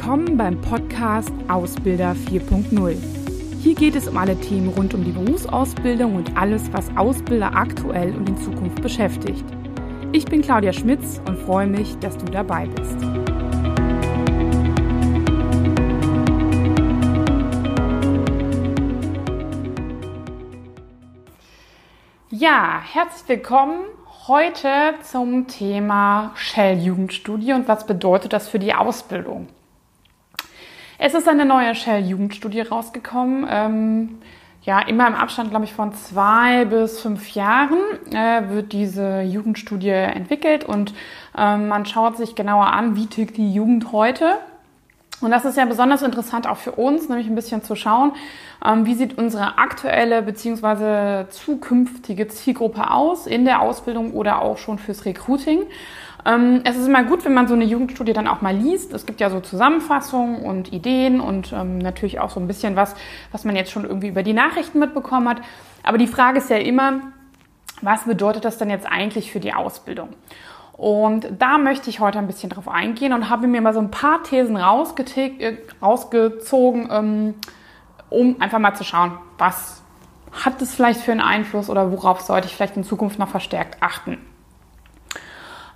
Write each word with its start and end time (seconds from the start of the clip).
Willkommen 0.00 0.36
beim 0.36 0.60
Podcast 0.60 1.32
Ausbilder 1.48 2.14
4.0. 2.30 2.96
Hier 3.60 3.74
geht 3.74 3.96
es 3.96 4.06
um 4.06 4.16
alle 4.16 4.40
Themen 4.40 4.68
rund 4.68 4.94
um 4.94 5.02
die 5.02 5.10
Berufsausbildung 5.10 6.14
und 6.14 6.36
alles, 6.36 6.72
was 6.72 6.88
Ausbilder 6.96 7.52
aktuell 7.52 8.14
und 8.14 8.28
in 8.28 8.36
Zukunft 8.38 8.80
beschäftigt. 8.80 9.44
Ich 10.12 10.24
bin 10.24 10.40
Claudia 10.40 10.72
Schmitz 10.72 11.20
und 11.26 11.36
freue 11.40 11.66
mich, 11.66 11.98
dass 11.98 12.16
du 12.16 12.26
dabei 12.26 12.66
bist. 12.68 12.96
Ja, 22.30 22.80
herzlich 22.92 23.28
willkommen 23.28 23.80
heute 24.28 24.94
zum 25.02 25.48
Thema 25.48 26.30
Shell-Jugendstudie 26.36 27.52
und 27.52 27.66
was 27.66 27.84
bedeutet 27.84 28.32
das 28.32 28.48
für 28.48 28.60
die 28.60 28.72
Ausbildung. 28.72 29.48
Es 31.00 31.14
ist 31.14 31.28
eine 31.28 31.44
neue 31.44 31.76
Shell-Jugendstudie 31.76 32.62
rausgekommen. 32.62 33.46
Ähm, 33.48 34.18
ja, 34.62 34.80
immer 34.80 35.06
im 35.06 35.14
Abstand, 35.14 35.50
glaube 35.50 35.64
ich, 35.64 35.72
von 35.72 35.94
zwei 35.94 36.64
bis 36.64 37.00
fünf 37.00 37.30
Jahren 37.34 37.78
äh, 38.10 38.48
wird 38.48 38.72
diese 38.72 39.20
Jugendstudie 39.20 39.90
entwickelt 39.90 40.64
und 40.64 40.92
ähm, 41.36 41.68
man 41.68 41.86
schaut 41.86 42.16
sich 42.16 42.34
genauer 42.34 42.72
an, 42.72 42.96
wie 42.96 43.06
tickt 43.06 43.36
die 43.36 43.52
Jugend 43.52 43.92
heute. 43.92 44.38
Und 45.20 45.30
das 45.30 45.44
ist 45.44 45.56
ja 45.56 45.64
besonders 45.66 46.02
interessant 46.02 46.48
auch 46.48 46.56
für 46.56 46.72
uns, 46.72 47.08
nämlich 47.08 47.28
ein 47.28 47.36
bisschen 47.36 47.62
zu 47.62 47.76
schauen, 47.76 48.12
ähm, 48.64 48.84
wie 48.84 48.94
sieht 48.94 49.18
unsere 49.18 49.58
aktuelle 49.58 50.20
bzw. 50.22 51.28
zukünftige 51.30 52.26
Zielgruppe 52.26 52.90
aus 52.90 53.28
in 53.28 53.44
der 53.44 53.62
Ausbildung 53.62 54.14
oder 54.14 54.42
auch 54.42 54.58
schon 54.58 54.78
fürs 54.78 55.04
Recruiting. 55.04 55.62
Ähm, 56.26 56.62
es 56.64 56.76
ist 56.76 56.86
immer 56.86 57.04
gut, 57.04 57.24
wenn 57.24 57.34
man 57.34 57.48
so 57.48 57.54
eine 57.54 57.64
Jugendstudie 57.64 58.12
dann 58.12 58.28
auch 58.28 58.40
mal 58.40 58.54
liest. 58.54 58.92
Es 58.92 59.06
gibt 59.06 59.20
ja 59.20 59.30
so 59.30 59.40
Zusammenfassungen 59.40 60.42
und 60.42 60.72
Ideen 60.72 61.20
und 61.20 61.52
ähm, 61.52 61.78
natürlich 61.78 62.20
auch 62.20 62.30
so 62.30 62.40
ein 62.40 62.46
bisschen 62.46 62.76
was, 62.76 62.94
was 63.32 63.44
man 63.44 63.56
jetzt 63.56 63.70
schon 63.70 63.84
irgendwie 63.84 64.08
über 64.08 64.22
die 64.22 64.32
Nachrichten 64.32 64.78
mitbekommen 64.78 65.28
hat. 65.28 65.40
Aber 65.82 65.98
die 65.98 66.06
Frage 66.06 66.38
ist 66.38 66.50
ja 66.50 66.56
immer, 66.56 67.00
was 67.82 68.04
bedeutet 68.04 68.44
das 68.44 68.58
denn 68.58 68.70
jetzt 68.70 68.86
eigentlich 68.86 69.30
für 69.32 69.40
die 69.40 69.54
Ausbildung? 69.54 70.10
Und 70.72 71.28
da 71.38 71.58
möchte 71.58 71.90
ich 71.90 71.98
heute 71.98 72.18
ein 72.18 72.28
bisschen 72.28 72.50
drauf 72.50 72.68
eingehen 72.68 73.12
und 73.12 73.30
habe 73.30 73.48
mir 73.48 73.60
mal 73.60 73.74
so 73.74 73.80
ein 73.80 73.90
paar 73.90 74.22
Thesen 74.22 74.56
äh, 74.56 75.56
rausgezogen, 75.82 76.88
ähm, 76.90 77.34
um 78.10 78.40
einfach 78.40 78.60
mal 78.60 78.74
zu 78.74 78.84
schauen, 78.84 79.18
was 79.38 79.82
hat 80.32 80.62
es 80.62 80.74
vielleicht 80.74 81.00
für 81.00 81.12
einen 81.12 81.20
Einfluss 81.20 81.68
oder 81.68 81.90
worauf 81.90 82.20
sollte 82.20 82.46
ich 82.46 82.54
vielleicht 82.54 82.76
in 82.76 82.84
Zukunft 82.84 83.18
noch 83.18 83.28
verstärkt 83.28 83.82
achten. 83.82 84.18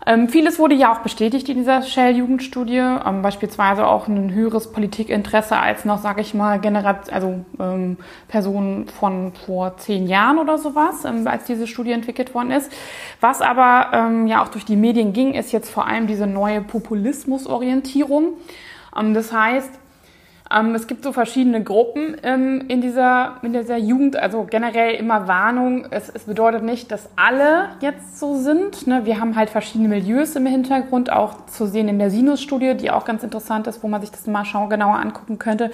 Ähm, 0.04 0.28
vieles 0.28 0.58
wurde 0.58 0.74
ja 0.74 0.92
auch 0.92 0.98
bestätigt 0.98 1.48
in 1.48 1.58
dieser 1.58 1.82
Shell-Jugendstudie, 1.82 2.78
ähm, 2.78 3.22
beispielsweise 3.22 3.86
auch 3.86 4.08
ein 4.08 4.32
höheres 4.32 4.72
Politikinteresse 4.72 5.56
als 5.56 5.84
noch, 5.84 5.98
sage 5.98 6.22
ich 6.22 6.34
mal, 6.34 6.58
Generat 6.58 7.12
also 7.12 7.44
ähm, 7.60 7.96
Personen 8.26 8.88
von 8.88 9.32
vor 9.46 9.76
zehn 9.76 10.08
Jahren 10.08 10.38
oder 10.38 10.58
sowas, 10.58 11.04
ähm, 11.04 11.26
als 11.28 11.44
diese 11.44 11.68
Studie 11.68 11.92
entwickelt 11.92 12.34
worden 12.34 12.50
ist. 12.50 12.72
Was 13.20 13.40
aber 13.40 13.96
ähm, 13.96 14.26
ja 14.26 14.42
auch 14.42 14.48
durch 14.48 14.64
die 14.64 14.76
Medien 14.76 15.12
ging, 15.12 15.34
ist 15.34 15.52
jetzt 15.52 15.70
vor 15.70 15.86
allem 15.86 16.08
diese 16.08 16.26
neue 16.26 16.62
Populismusorientierung. 16.62 18.34
Ähm, 18.98 19.14
das 19.14 19.32
heißt, 19.32 19.70
ähm, 20.54 20.74
es 20.74 20.86
gibt 20.86 21.04
so 21.04 21.12
verschiedene 21.12 21.62
Gruppen 21.62 22.16
ähm, 22.22 22.64
in, 22.68 22.80
dieser, 22.80 23.36
in 23.42 23.52
dieser 23.52 23.76
Jugend, 23.76 24.16
also 24.16 24.46
generell 24.48 24.94
immer 24.94 25.28
Warnung. 25.28 25.86
Es, 25.90 26.08
es 26.08 26.24
bedeutet 26.24 26.62
nicht, 26.62 26.90
dass 26.90 27.08
alle 27.16 27.70
jetzt 27.80 28.18
so 28.18 28.36
sind. 28.36 28.86
Ne? 28.86 29.04
Wir 29.04 29.20
haben 29.20 29.36
halt 29.36 29.50
verschiedene 29.50 29.88
Milieus 29.88 30.36
im 30.36 30.46
Hintergrund, 30.46 31.10
auch 31.10 31.46
zu 31.46 31.66
sehen 31.66 31.88
in 31.88 31.98
der 31.98 32.10
Sinus-Studie, 32.10 32.74
die 32.74 32.90
auch 32.90 33.04
ganz 33.04 33.22
interessant 33.22 33.66
ist, 33.66 33.82
wo 33.82 33.88
man 33.88 34.00
sich 34.00 34.10
das 34.10 34.26
mal 34.26 34.44
schau 34.44 34.68
genauer 34.68 34.96
angucken 34.96 35.38
könnte. 35.38 35.70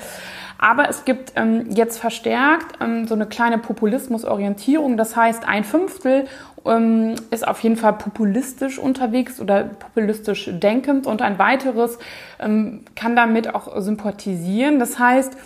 Aber 0.59 0.89
es 0.89 1.05
gibt 1.05 1.33
ähm, 1.37 1.67
jetzt 1.71 1.99
verstärkt 1.99 2.79
ähm, 2.81 3.07
so 3.07 3.15
eine 3.15 3.27
kleine 3.27 3.59
Populismusorientierung. 3.59 4.97
Das 4.97 5.15
heißt, 5.15 5.47
ein 5.47 5.65
Fünftel 5.65 6.27
ähm, 6.65 7.15
ist 7.31 7.47
auf 7.47 7.61
jeden 7.61 7.77
Fall 7.77 7.95
populistisch 7.95 8.79
unterwegs 8.79 9.41
oder 9.41 9.65
populistisch 9.65 10.51
denkend 10.53 11.07
und 11.07 11.23
ein 11.23 11.39
weiteres 11.39 11.99
ähm, 12.39 12.85
kann 12.95 13.17
damit 13.17 13.55
auch 13.55 13.81
sympathisieren. 13.81 14.79
Das 14.79 14.99
heißt, 14.99 15.37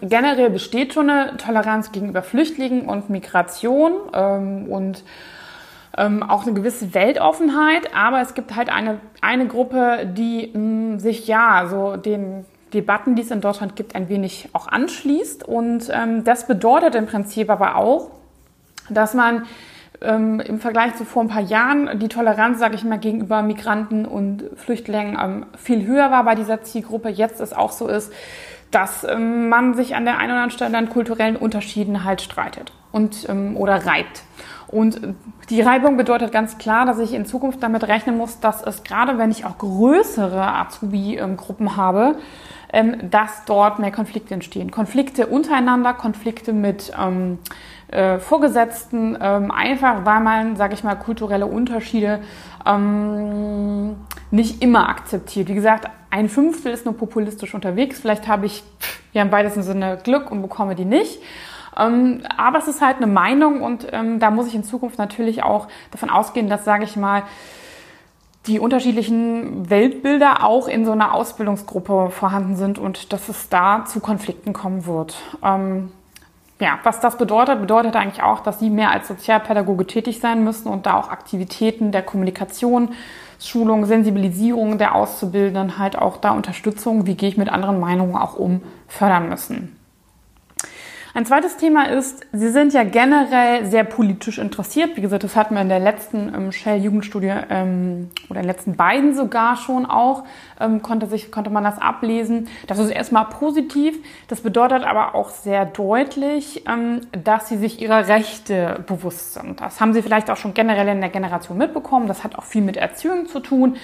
generell 0.00 0.48
besteht 0.48 0.94
schon 0.94 1.10
eine 1.10 1.36
Toleranz 1.36 1.92
gegenüber 1.92 2.22
Flüchtlingen 2.22 2.86
und 2.86 3.10
Migration 3.10 3.92
ähm, 4.14 4.66
und 4.70 5.04
ähm, 5.98 6.22
auch 6.22 6.44
eine 6.44 6.54
gewisse 6.54 6.94
Weltoffenheit, 6.94 7.94
aber 7.94 8.20
es 8.20 8.34
gibt 8.34 8.56
halt 8.56 8.70
eine, 8.70 9.00
eine 9.20 9.46
Gruppe, 9.46 10.06
die 10.06 10.50
mh, 10.54 11.00
sich 11.00 11.26
ja 11.26 11.66
so 11.68 11.96
den 11.96 12.46
Debatten, 12.72 13.16
die 13.16 13.22
es 13.22 13.30
in 13.30 13.40
Deutschland 13.40 13.76
gibt, 13.76 13.94
ein 13.94 14.08
wenig 14.08 14.48
auch 14.52 14.68
anschließt. 14.68 15.46
Und 15.46 15.90
ähm, 15.92 16.24
das 16.24 16.46
bedeutet 16.46 16.94
im 16.94 17.06
Prinzip 17.06 17.50
aber 17.50 17.76
auch, 17.76 18.12
dass 18.88 19.14
man 19.14 19.46
ähm, 20.02 20.40
im 20.40 20.60
Vergleich 20.60 20.96
zu 20.96 21.04
vor 21.04 21.22
ein 21.22 21.28
paar 21.28 21.42
Jahren 21.42 21.98
die 21.98 22.08
Toleranz, 22.08 22.58
sage 22.58 22.74
ich 22.74 22.84
mal, 22.84 22.98
gegenüber 22.98 23.42
Migranten 23.42 24.06
und 24.06 24.44
Flüchtlingen 24.56 25.18
ähm, 25.20 25.46
viel 25.56 25.86
höher 25.86 26.10
war 26.10 26.24
bei 26.24 26.34
dieser 26.34 26.62
Zielgruppe. 26.62 27.08
Jetzt 27.08 27.40
es 27.40 27.52
auch 27.52 27.72
so 27.72 27.86
ist, 27.88 28.12
dass 28.70 29.04
ähm, 29.04 29.48
man 29.48 29.74
sich 29.74 29.94
an 29.94 30.04
der 30.04 30.18
einen 30.18 30.32
oder 30.32 30.42
anderen 30.42 30.50
Stelle 30.50 30.78
an 30.78 30.88
kulturellen 30.88 31.36
Unterschieden 31.36 32.04
halt 32.04 32.22
streitet 32.22 32.72
und 32.92 33.28
ähm, 33.28 33.56
oder 33.56 33.86
reibt. 33.86 34.22
Und 34.68 35.00
die 35.48 35.60
Reibung 35.60 35.96
bedeutet 35.96 36.30
ganz 36.30 36.56
klar, 36.56 36.86
dass 36.86 37.00
ich 37.00 37.12
in 37.12 37.26
Zukunft 37.26 37.60
damit 37.62 37.88
rechnen 37.88 38.16
muss, 38.16 38.38
dass 38.38 38.62
es 38.62 38.84
gerade, 38.84 39.18
wenn 39.18 39.32
ich 39.32 39.44
auch 39.44 39.58
größere 39.58 40.54
Azubi-Gruppen 40.54 41.76
habe, 41.76 42.14
ähm, 42.14 42.16
dass 43.10 43.44
dort 43.46 43.78
mehr 43.80 43.90
Konflikte 43.90 44.34
entstehen. 44.34 44.70
Konflikte 44.70 45.26
untereinander, 45.26 45.92
Konflikte 45.92 46.52
mit 46.52 46.92
ähm, 46.96 47.38
äh, 47.88 48.18
Vorgesetzten, 48.18 49.18
ähm, 49.20 49.50
einfach 49.50 50.04
weil 50.04 50.20
man, 50.20 50.56
sage 50.56 50.74
ich 50.74 50.84
mal, 50.84 50.94
kulturelle 50.94 51.46
Unterschiede 51.46 52.20
ähm, 52.64 53.96
nicht 54.30 54.62
immer 54.62 54.88
akzeptiert. 54.88 55.48
Wie 55.48 55.54
gesagt, 55.54 55.88
ein 56.10 56.28
Fünftel 56.28 56.72
ist 56.72 56.84
nur 56.84 56.96
populistisch 56.96 57.54
unterwegs. 57.54 57.98
Vielleicht 57.98 58.28
habe 58.28 58.46
ich 58.46 58.62
ja 59.12 59.22
im 59.22 59.32
weitesten 59.32 59.62
Sinne 59.62 59.98
Glück 60.02 60.30
und 60.30 60.42
bekomme 60.42 60.76
die 60.76 60.84
nicht. 60.84 61.20
Ähm, 61.76 62.22
aber 62.36 62.58
es 62.58 62.68
ist 62.68 62.80
halt 62.80 62.98
eine 62.98 63.06
Meinung 63.06 63.62
und 63.62 63.86
ähm, 63.92 64.18
da 64.20 64.30
muss 64.30 64.46
ich 64.46 64.54
in 64.54 64.64
Zukunft 64.64 64.98
natürlich 64.98 65.42
auch 65.42 65.68
davon 65.90 66.10
ausgehen, 66.10 66.48
dass, 66.48 66.64
sage 66.64 66.84
ich 66.84 66.96
mal, 66.96 67.22
die 68.46 68.58
unterschiedlichen 68.58 69.68
Weltbilder 69.68 70.44
auch 70.44 70.66
in 70.66 70.84
so 70.84 70.92
einer 70.92 71.14
Ausbildungsgruppe 71.14 72.10
vorhanden 72.10 72.56
sind 72.56 72.78
und 72.78 73.12
dass 73.12 73.28
es 73.28 73.48
da 73.48 73.84
zu 73.84 74.00
Konflikten 74.00 74.52
kommen 74.52 74.86
wird. 74.86 75.14
Ähm, 75.44 75.92
ja, 76.58 76.78
was 76.82 77.00
das 77.00 77.16
bedeutet, 77.16 77.60
bedeutet 77.60 77.96
eigentlich 77.96 78.22
auch, 78.22 78.40
dass 78.40 78.58
sie 78.58 78.70
mehr 78.70 78.90
als 78.90 79.08
Sozialpädagoge 79.08 79.86
tätig 79.86 80.20
sein 80.20 80.44
müssen 80.44 80.68
und 80.68 80.86
da 80.86 80.98
auch 80.98 81.10
Aktivitäten 81.10 81.90
der 81.90 82.02
Kommunikation, 82.02 82.90
Schulung, 83.38 83.86
Sensibilisierung 83.86 84.76
der 84.76 84.94
Auszubildenden, 84.94 85.78
halt 85.78 85.96
auch 85.96 86.18
da 86.18 86.32
Unterstützung, 86.32 87.06
wie 87.06 87.14
gehe 87.14 87.30
ich 87.30 87.38
mit 87.38 87.48
anderen 87.48 87.80
Meinungen 87.80 88.16
auch 88.16 88.36
um, 88.36 88.60
fördern 88.88 89.30
müssen. 89.30 89.79
Ein 91.12 91.26
zweites 91.26 91.56
Thema 91.56 91.88
ist, 91.88 92.24
Sie 92.30 92.50
sind 92.50 92.72
ja 92.72 92.84
generell 92.84 93.66
sehr 93.66 93.82
politisch 93.82 94.38
interessiert. 94.38 94.96
Wie 94.96 95.00
gesagt, 95.00 95.24
das 95.24 95.34
hatten 95.34 95.54
wir 95.54 95.60
in 95.60 95.68
der 95.68 95.80
letzten 95.80 96.32
ähm, 96.32 96.52
Shell-Jugendstudie 96.52 97.32
ähm, 97.50 98.10
oder 98.28 98.40
in 98.40 98.46
den 98.46 98.52
letzten 98.52 98.76
beiden 98.76 99.16
sogar 99.16 99.56
schon 99.56 99.86
auch, 99.86 100.22
ähm, 100.60 100.82
konnte, 100.82 101.06
sich, 101.06 101.32
konnte 101.32 101.50
man 101.50 101.64
das 101.64 101.80
ablesen. 101.80 102.46
Das 102.68 102.78
ist 102.78 102.90
erstmal 102.90 103.24
positiv. 103.24 103.98
Das 104.28 104.42
bedeutet 104.42 104.84
aber 104.84 105.16
auch 105.16 105.30
sehr 105.30 105.66
deutlich, 105.66 106.64
ähm, 106.68 107.00
dass 107.24 107.48
Sie 107.48 107.56
sich 107.56 107.82
Ihrer 107.82 108.06
Rechte 108.06 108.84
bewusst 108.86 109.34
sind. 109.34 109.60
Das 109.60 109.80
haben 109.80 109.92
Sie 109.92 110.02
vielleicht 110.02 110.30
auch 110.30 110.36
schon 110.36 110.54
generell 110.54 110.86
in 110.86 111.00
der 111.00 111.10
Generation 111.10 111.58
mitbekommen. 111.58 112.06
Das 112.06 112.22
hat 112.22 112.36
auch 112.36 112.44
viel 112.44 112.62
mit 112.62 112.76
Erziehung 112.76 113.26
zu 113.26 113.40
tun 113.40 113.76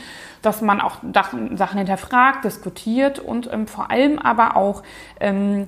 dass 0.42 0.60
man 0.60 0.80
auch 0.80 0.98
Sachen 1.12 1.78
hinterfragt, 1.78 2.44
diskutiert 2.44 3.18
und 3.18 3.52
ähm, 3.52 3.66
vor 3.66 3.90
allem 3.90 4.20
aber 4.20 4.56
auch 4.56 4.84
ähm, 5.18 5.66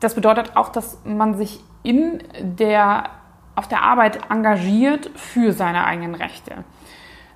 das 0.00 0.14
bedeutet 0.14 0.56
auch, 0.56 0.70
dass 0.70 0.98
man 1.04 1.36
sich 1.36 1.60
in 1.82 2.22
der, 2.40 3.04
auf 3.54 3.68
der 3.68 3.82
Arbeit 3.82 4.30
engagiert 4.30 5.10
für 5.14 5.52
seine 5.52 5.84
eigenen 5.84 6.14
Rechte. 6.14 6.64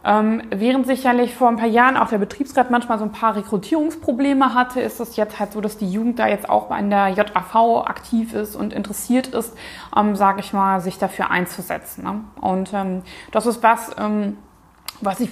Ähm, 0.05 0.43
während 0.51 0.87
sicherlich 0.87 1.35
vor 1.35 1.49
ein 1.49 1.57
paar 1.57 1.69
Jahren 1.69 1.97
auch 1.97 2.09
der 2.09 2.19
Betriebsrat 2.19 2.71
manchmal 2.71 2.99
so 2.99 3.05
ein 3.05 3.13
paar 3.13 3.35
Rekrutierungsprobleme 3.35 4.55
hatte, 4.55 4.81
ist 4.81 5.01
es 5.01 5.17
jetzt 5.17 5.41
halt 5.41 5.53
so, 5.53 5.61
dass 5.61 5.77
die 5.77 5.91
Jugend 5.91 6.19
da 6.19 6.29
jetzt 6.29 6.49
auch 6.49 6.77
in 6.77 6.89
der 6.89 7.09
JAV 7.09 7.85
aktiv 7.85 8.33
ist 8.33 8.55
und 8.55 8.73
interessiert 8.73 9.27
ist, 9.29 9.57
ähm, 9.97 10.15
sage 10.15 10.41
ich 10.41 10.53
mal, 10.53 10.81
sich 10.81 10.99
dafür 10.99 11.31
einzusetzen. 11.31 12.05
Ne? 12.05 12.21
Und 12.41 12.73
ähm, 12.73 13.03
das 13.33 13.47
ist 13.47 13.63
was, 13.63 13.91
ähm, 13.99 14.39
was 15.01 15.21
ich 15.21 15.31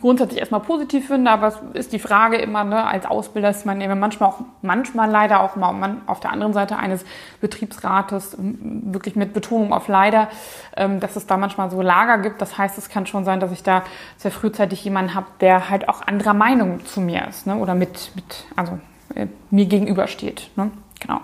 grundsätzlich 0.00 0.40
erstmal 0.40 0.60
positiv 0.60 1.06
finde, 1.06 1.30
aber 1.30 1.48
es 1.48 1.56
ist 1.74 1.92
die 1.92 1.98
Frage 1.98 2.36
immer, 2.36 2.64
ne, 2.64 2.84
als 2.86 3.06
Ausbilder 3.06 3.50
ist 3.50 3.66
man 3.66 3.80
eben 3.80 3.98
manchmal 3.98 4.30
auch, 4.30 4.40
manchmal 4.62 5.10
leider 5.10 5.40
auch 5.40 5.56
mal 5.56 5.96
auf 6.06 6.20
der 6.20 6.32
anderen 6.32 6.52
Seite 6.52 6.76
eines 6.76 7.04
Betriebsrates, 7.40 8.36
wirklich 8.38 9.16
mit 9.16 9.32
Betonung 9.32 9.72
auf 9.72 9.88
leider, 9.88 10.28
ähm, 10.76 11.00
dass 11.00 11.16
es 11.16 11.26
da 11.26 11.36
manchmal 11.36 11.70
so 11.70 11.82
Lager 11.82 12.18
gibt. 12.18 12.40
Das 12.40 12.58
heißt, 12.58 12.78
es 12.78 12.88
kann 12.88 13.06
schon 13.06 13.24
sein, 13.24 13.40
dass 13.40 13.52
ich 13.52 13.62
da 13.62 13.84
sehr 14.16 14.30
frühzeitig 14.30 14.84
jemanden 14.84 15.14
habe, 15.14 15.26
der 15.40 15.70
halt 15.70 15.88
auch 15.88 16.02
anderer 16.02 16.34
Meinung 16.34 16.84
zu 16.84 17.00
mir 17.00 17.26
ist, 17.28 17.46
ne, 17.46 17.56
oder 17.56 17.74
mit, 17.74 18.12
mit 18.14 18.46
also 18.56 18.78
äh, 19.14 19.26
mir 19.50 19.66
gegenübersteht, 19.66 20.50
ne, 20.56 20.70
genau. 21.00 21.20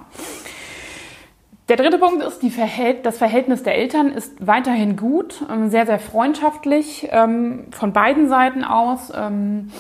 Der 1.73 1.79
dritte 1.79 1.97
Punkt 1.97 2.23
ist, 2.23 2.43
Verhält 2.53 3.07
das 3.07 3.17
Verhältnis 3.17 3.63
der 3.63 3.75
Eltern 3.75 4.13
ist 4.13 4.47
weiterhin 4.47 4.95
gut, 4.95 5.43
ähm, 5.51 5.71
sehr, 5.71 5.87
sehr 5.87 5.99
freundschaftlich 5.99 7.09
ähm, 7.11 7.65
von 7.71 7.95
beiden 7.95 8.29
Seiten 8.29 8.63
aus. 8.63 9.11
Ähm, 9.17 9.73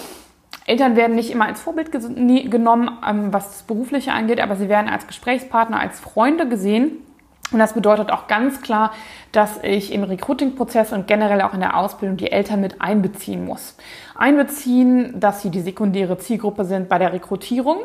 Eltern 0.64 0.96
werden 0.96 1.14
nicht 1.14 1.30
immer 1.30 1.44
als 1.44 1.60
Vorbild 1.60 1.92
genommen, 1.92 2.88
was 3.30 3.50
das 3.50 3.62
Berufliche 3.64 4.12
angeht, 4.12 4.40
aber 4.40 4.56
sie 4.56 4.70
werden 4.70 4.88
als 4.88 5.06
Gesprächspartner, 5.06 5.78
als 5.78 6.00
Freunde 6.00 6.48
gesehen. 6.48 6.92
Und 7.52 7.58
das 7.58 7.74
bedeutet 7.74 8.10
auch 8.10 8.26
ganz 8.26 8.62
klar, 8.62 8.92
dass 9.32 9.62
ich 9.62 9.92
im 9.92 10.02
Recruiting-Prozess 10.02 10.94
und 10.94 11.06
generell 11.06 11.42
auch 11.42 11.52
in 11.52 11.60
der 11.60 11.76
Ausbildung 11.76 12.16
die 12.16 12.32
Eltern 12.32 12.62
mit 12.62 12.80
einbeziehen 12.80 13.44
muss. 13.44 13.76
Einbeziehen, 14.16 15.20
dass 15.20 15.42
sie 15.42 15.50
die 15.50 15.60
sekundäre 15.60 16.16
Zielgruppe 16.16 16.64
sind 16.64 16.88
bei 16.88 16.96
der 16.96 17.12
Rekrutierung 17.12 17.80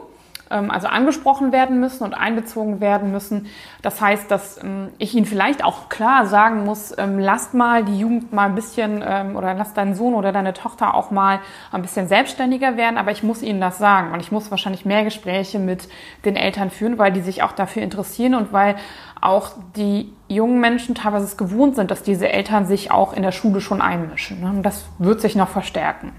also 0.50 0.88
angesprochen 0.88 1.52
werden 1.52 1.80
müssen 1.80 2.04
und 2.04 2.14
einbezogen 2.14 2.80
werden 2.80 3.12
müssen. 3.12 3.48
Das 3.82 4.02
heißt, 4.02 4.30
dass 4.32 4.64
ähm, 4.64 4.90
ich 4.98 5.16
Ihnen 5.16 5.26
vielleicht 5.26 5.64
auch 5.64 5.90
klar 5.90 6.26
sagen 6.26 6.64
muss, 6.64 6.94
ähm, 6.98 7.20
lasst 7.20 7.54
mal 7.54 7.84
die 7.84 8.00
Jugend 8.00 8.34
mal 8.34 8.46
ein 8.46 8.56
bisschen 8.56 8.98
oder 8.98 9.54
lass 9.54 9.74
deinen 9.74 9.96
Sohn 9.96 10.14
oder 10.14 10.32
deine 10.32 10.54
Tochter 10.54 10.94
auch 10.94 11.12
mal 11.12 11.40
ein 11.72 11.82
bisschen 11.82 12.08
selbstständiger 12.08 12.78
werden, 12.78 12.98
aber 12.98 13.12
ich 13.12 13.24
muss 13.24 13.42
Ihnen 13.42 13.62
das 13.62 13.78
sagen 13.78 14.12
und 14.14 14.20
ich 14.20 14.32
muss 14.32 14.52
wahrscheinlich 14.52 14.86
mehr 14.86 15.04
Gespräche 15.04 15.60
mit 15.60 15.88
den 16.26 16.36
Eltern 16.36 16.70
führen, 16.70 16.98
weil 16.98 17.12
die 17.12 17.22
sich 17.22 17.44
auch 17.44 17.52
dafür 17.52 17.82
interessieren 17.82 18.36
und 18.36 18.54
weil 18.54 18.76
auch 19.22 19.52
die 19.76 20.14
jungen 20.28 20.60
Menschen 20.60 20.96
teilweise 20.96 21.26
es 21.26 21.38
gewohnt 21.38 21.76
sind, 21.76 21.92
dass 21.92 22.04
diese 22.04 22.30
Eltern 22.30 22.66
sich 22.66 22.92
auch 22.92 23.14
in 23.14 23.24
der 23.24 23.32
Schule 23.32 23.62
schon 23.62 23.82
einmischen. 23.82 24.42
Ne? 24.42 24.50
Und 24.50 24.64
das 24.64 24.86
wird 25.00 25.22
sich 25.22 25.36
noch 25.36 25.50
verstärken. 25.50 26.12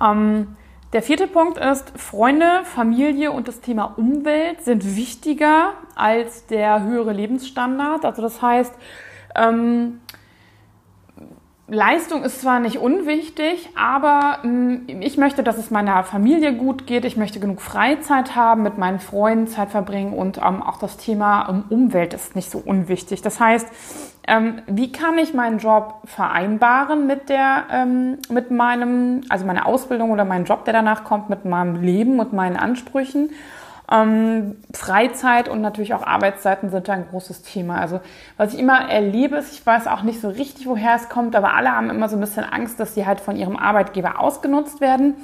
Ähm, 0.00 0.56
der 0.92 1.02
vierte 1.02 1.28
Punkt 1.28 1.56
ist, 1.58 1.92
Freunde, 1.96 2.62
Familie 2.64 3.30
und 3.30 3.46
das 3.46 3.60
Thema 3.60 3.94
Umwelt 3.96 4.62
sind 4.62 4.96
wichtiger 4.96 5.74
als 5.94 6.46
der 6.46 6.82
höhere 6.82 7.12
Lebensstandard. 7.12 8.04
Also 8.04 8.22
das 8.22 8.42
heißt, 8.42 8.74
ähm, 9.36 10.00
Leistung 11.72 12.24
ist 12.24 12.40
zwar 12.40 12.58
nicht 12.58 12.78
unwichtig, 12.78 13.70
aber 13.76 14.38
mh, 14.42 14.80
hm, 14.88 15.02
ich 15.02 15.16
möchte, 15.16 15.42
dass 15.44 15.56
es 15.56 15.70
meiner 15.70 16.02
Familie 16.02 16.54
gut 16.54 16.86
geht. 16.86 17.04
Ich 17.04 17.16
möchte 17.16 17.38
genug 17.38 17.60
Freizeit 17.60 18.34
haben, 18.34 18.62
mit 18.62 18.76
meinen 18.76 18.98
Freunden 18.98 19.46
Zeit 19.46 19.70
verbringen 19.70 20.12
und 20.12 20.38
ähm, 20.38 20.62
auch 20.62 20.78
das 20.78 20.96
Thema 20.96 21.48
ähm, 21.48 21.64
Umwelt 21.68 22.12
ist 22.12 22.34
nicht 22.34 22.50
so 22.50 22.58
unwichtig. 22.58 23.22
Das 23.22 23.38
heißt, 23.38 23.68
ähm, 24.26 24.62
wie 24.66 24.90
kann 24.90 25.16
ich 25.18 25.32
meinen 25.32 25.58
Job 25.58 26.00
vereinbaren 26.04 27.06
mit 27.06 27.28
der, 27.28 27.64
ähm, 27.72 28.18
mit 28.28 28.50
meinem, 28.50 29.22
also 29.28 29.46
meine 29.46 29.64
Ausbildung 29.64 30.10
oder 30.10 30.24
meinen 30.24 30.46
Job, 30.46 30.64
der 30.64 30.74
danach 30.74 31.04
kommt, 31.04 31.30
mit 31.30 31.44
meinem 31.44 31.80
Leben 31.80 32.18
und 32.18 32.32
meinen 32.32 32.56
Ansprüchen? 32.56 33.30
Ähm, 33.92 34.56
Freizeit 34.72 35.48
und 35.48 35.60
natürlich 35.60 35.94
auch 35.94 36.06
Arbeitszeiten 36.06 36.70
sind 36.70 36.86
da 36.86 36.92
ein 36.92 37.08
großes 37.10 37.42
Thema. 37.42 37.80
Also 37.80 38.00
was 38.36 38.54
ich 38.54 38.60
immer 38.60 38.88
erlebe, 38.88 39.36
ist, 39.36 39.52
ich 39.52 39.66
weiß 39.66 39.88
auch 39.88 40.02
nicht 40.02 40.20
so 40.20 40.28
richtig, 40.28 40.66
woher 40.66 40.94
es 40.94 41.08
kommt, 41.08 41.34
aber 41.34 41.54
alle 41.54 41.72
haben 41.72 41.90
immer 41.90 42.08
so 42.08 42.16
ein 42.16 42.20
bisschen 42.20 42.44
Angst, 42.44 42.78
dass 42.78 42.94
sie 42.94 43.04
halt 43.04 43.20
von 43.20 43.36
ihrem 43.36 43.56
Arbeitgeber 43.56 44.20
ausgenutzt 44.20 44.80
werden 44.80 45.14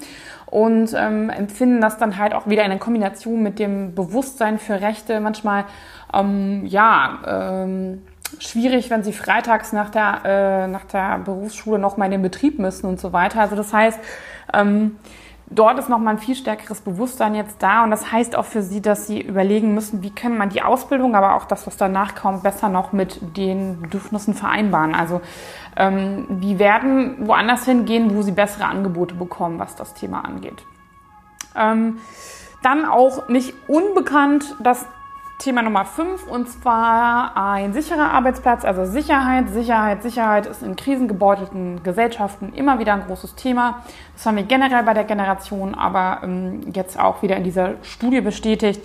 und 0.46 0.94
ähm, 0.96 1.30
empfinden 1.30 1.80
das 1.80 1.98
dann 1.98 2.18
halt 2.18 2.34
auch 2.34 2.48
wieder 2.48 2.64
in 2.64 2.78
Kombination 2.80 3.42
mit 3.42 3.58
dem 3.58 3.94
Bewusstsein 3.94 4.58
für 4.58 4.80
Rechte 4.80 5.20
manchmal, 5.20 5.64
ähm, 6.12 6.66
ja, 6.66 7.18
ähm, 7.64 8.02
schwierig, 8.38 8.90
wenn 8.90 9.02
sie 9.02 9.12
freitags 9.12 9.72
nach 9.72 9.90
der, 9.90 10.20
äh, 10.24 10.68
nach 10.68 10.84
der 10.84 11.18
Berufsschule 11.18 11.78
noch 11.78 11.96
mal 11.96 12.06
in 12.06 12.10
den 12.12 12.22
Betrieb 12.22 12.58
müssen 12.58 12.86
und 12.86 13.00
so 13.00 13.12
weiter. 13.12 13.40
Also 13.40 13.54
das 13.54 13.72
heißt, 13.72 13.98
ähm, 14.52 14.96
dort 15.48 15.78
ist 15.78 15.88
nochmal 15.88 16.14
ein 16.14 16.18
viel 16.18 16.34
stärkeres 16.34 16.80
Bewusstsein 16.80 17.34
jetzt 17.34 17.62
da 17.62 17.84
und 17.84 17.90
das 17.90 18.10
heißt 18.10 18.36
auch 18.36 18.44
für 18.44 18.62
sie, 18.62 18.80
dass 18.80 19.06
sie 19.06 19.20
überlegen 19.20 19.74
müssen, 19.74 20.02
wie 20.02 20.10
kann 20.10 20.36
man 20.36 20.50
die 20.50 20.62
Ausbildung, 20.62 21.14
aber 21.14 21.36
auch 21.36 21.44
das, 21.44 21.66
was 21.66 21.76
danach 21.76 22.14
kommt, 22.14 22.42
besser 22.42 22.68
noch 22.68 22.92
mit 22.92 23.20
den 23.36 23.80
Bedürfnissen 23.82 24.34
vereinbaren. 24.34 24.94
Also 24.94 25.20
ähm, 25.76 26.26
wie 26.28 26.58
werden 26.58 27.28
woanders 27.28 27.64
hingehen, 27.64 28.14
wo 28.16 28.22
sie 28.22 28.32
bessere 28.32 28.64
Angebote 28.64 29.14
bekommen, 29.14 29.58
was 29.58 29.76
das 29.76 29.94
Thema 29.94 30.24
angeht. 30.24 30.64
Ähm, 31.54 31.98
dann 32.62 32.84
auch 32.84 33.28
nicht 33.28 33.54
unbekannt 33.68 34.56
das 34.60 34.86
Thema 35.38 35.60
Nummer 35.60 35.84
5 35.84 36.26
und 36.26 36.48
zwar 36.48 37.36
ein 37.36 37.74
sicherer 37.74 38.10
Arbeitsplatz, 38.10 38.64
also 38.64 38.86
Sicherheit. 38.86 39.50
Sicherheit, 39.50 40.02
Sicherheit 40.02 40.46
ist 40.46 40.62
in 40.62 40.76
krisengebeutelten 40.76 41.82
Gesellschaften 41.82 42.54
immer 42.54 42.78
wieder 42.78 42.94
ein 42.94 43.04
großes 43.06 43.34
Thema. 43.34 43.82
Das 44.14 44.24
haben 44.24 44.36
wir 44.36 44.44
generell 44.44 44.82
bei 44.82 44.94
der 44.94 45.04
Generation, 45.04 45.74
aber 45.74 46.20
ähm, 46.22 46.72
jetzt 46.72 46.98
auch 46.98 47.22
wieder 47.22 47.36
in 47.36 47.44
dieser 47.44 47.74
Studie 47.82 48.22
bestätigt. 48.22 48.80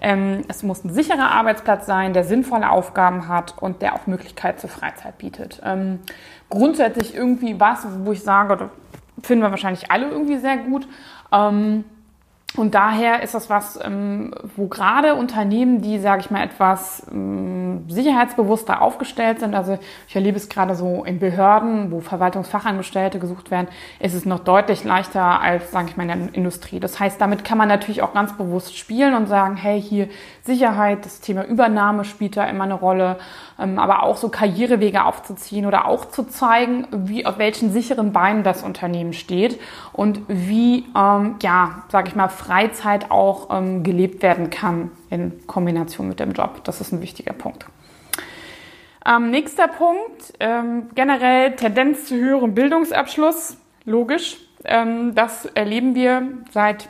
Ähm, 0.00 0.42
es 0.48 0.64
muss 0.64 0.82
ein 0.84 0.92
sicherer 0.92 1.30
Arbeitsplatz 1.30 1.86
sein, 1.86 2.12
der 2.12 2.24
sinnvolle 2.24 2.68
Aufgaben 2.68 3.28
hat 3.28 3.54
und 3.60 3.80
der 3.80 3.94
auch 3.94 4.08
Möglichkeit 4.08 4.60
zur 4.60 4.70
Freizeit 4.70 5.18
bietet. 5.18 5.62
Ähm, 5.64 6.00
grundsätzlich 6.50 7.14
irgendwie 7.14 7.60
was, 7.60 7.86
wo 8.04 8.10
ich 8.10 8.22
sage, 8.22 8.70
finden 9.22 9.44
wir 9.44 9.50
wahrscheinlich 9.52 9.90
alle 9.92 10.08
irgendwie 10.08 10.38
sehr 10.38 10.56
gut. 10.56 10.88
Ähm, 11.30 11.84
und 12.54 12.74
daher 12.74 13.22
ist 13.22 13.34
das 13.34 13.48
was, 13.48 13.78
ähm, 13.82 14.34
wo 14.56 14.66
gerade 14.66 15.14
Unternehmen, 15.14 15.80
die, 15.80 15.98
sage 15.98 16.20
ich 16.20 16.30
mal, 16.30 16.44
etwas 16.44 17.06
ähm, 17.10 17.84
sicherheitsbewusster 17.88 18.82
aufgestellt 18.82 19.40
sind, 19.40 19.54
also 19.54 19.78
ich 20.06 20.14
erlebe 20.14 20.36
es 20.36 20.50
gerade 20.50 20.74
so 20.74 21.02
in 21.04 21.18
Behörden, 21.18 21.90
wo 21.90 22.00
Verwaltungsfachangestellte 22.00 23.18
gesucht 23.18 23.50
werden, 23.50 23.68
ist 24.00 24.12
es 24.12 24.26
noch 24.26 24.40
deutlich 24.40 24.84
leichter 24.84 25.40
als, 25.40 25.70
sage 25.70 25.88
ich 25.88 25.96
mal, 25.96 26.02
in 26.02 26.08
der 26.08 26.34
Industrie. 26.34 26.78
Das 26.78 27.00
heißt, 27.00 27.18
damit 27.18 27.42
kann 27.42 27.56
man 27.56 27.68
natürlich 27.68 28.02
auch 28.02 28.12
ganz 28.12 28.36
bewusst 28.36 28.76
spielen 28.76 29.14
und 29.14 29.28
sagen, 29.28 29.56
hey, 29.56 29.80
hier 29.80 30.08
Sicherheit, 30.42 31.06
das 31.06 31.20
Thema 31.20 31.44
Übernahme 31.44 32.04
spielt 32.04 32.36
da 32.36 32.44
immer 32.44 32.64
eine 32.64 32.74
Rolle, 32.74 33.18
ähm, 33.58 33.78
aber 33.78 34.02
auch 34.02 34.18
so 34.18 34.28
Karrierewege 34.28 35.04
aufzuziehen 35.04 35.64
oder 35.64 35.86
auch 35.86 36.04
zu 36.04 36.24
zeigen, 36.24 36.86
wie 36.90 37.24
auf 37.24 37.38
welchen 37.38 37.72
sicheren 37.72 38.12
Beinen 38.12 38.42
das 38.42 38.62
Unternehmen 38.62 39.14
steht 39.14 39.58
und 39.94 40.20
wie, 40.28 40.84
ähm, 40.94 41.36
ja, 41.40 41.84
sage 41.88 42.08
ich 42.08 42.16
mal, 42.16 42.28
Freizeit 42.42 43.10
auch 43.10 43.56
ähm, 43.56 43.84
gelebt 43.84 44.22
werden 44.22 44.50
kann 44.50 44.90
in 45.10 45.46
Kombination 45.46 46.08
mit 46.08 46.18
dem 46.18 46.32
Job. 46.32 46.64
Das 46.64 46.80
ist 46.80 46.92
ein 46.92 47.00
wichtiger 47.00 47.32
Punkt. 47.32 47.66
Ähm, 49.06 49.30
nächster 49.30 49.68
Punkt, 49.68 50.32
ähm, 50.40 50.90
generell 50.94 51.54
Tendenz 51.54 52.06
zu 52.06 52.16
höherem 52.16 52.54
Bildungsabschluss, 52.54 53.56
logisch. 53.84 54.38
Ähm, 54.64 55.14
das 55.14 55.46
erleben 55.46 55.94
wir 55.94 56.22
seit 56.50 56.88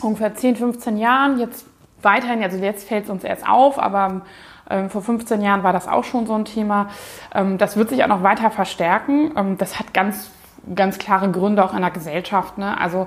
ungefähr 0.00 0.34
10, 0.34 0.56
15 0.56 0.96
Jahren. 0.96 1.38
Jetzt 1.40 1.66
weiterhin, 2.02 2.42
also 2.42 2.58
jetzt 2.58 2.86
fällt 2.86 3.04
es 3.04 3.10
uns 3.10 3.24
erst 3.24 3.48
auf, 3.48 3.80
aber 3.80 4.22
ähm, 4.70 4.90
vor 4.90 5.02
15 5.02 5.40
Jahren 5.40 5.64
war 5.64 5.72
das 5.72 5.88
auch 5.88 6.04
schon 6.04 6.26
so 6.26 6.34
ein 6.34 6.44
Thema. 6.44 6.88
Ähm, 7.34 7.58
das 7.58 7.76
wird 7.76 7.88
sich 7.88 8.04
auch 8.04 8.08
noch 8.08 8.22
weiter 8.22 8.50
verstärken. 8.50 9.56
Das 9.58 9.80
hat 9.80 9.92
ganz 9.92 10.30
ganz 10.74 10.98
klare 10.98 11.30
Gründe 11.30 11.64
auch 11.64 11.74
in 11.74 11.80
der 11.80 11.90
Gesellschaft. 11.90 12.58
Ne? 12.58 12.78
Also 12.80 13.06